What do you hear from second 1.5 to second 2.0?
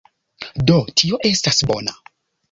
bona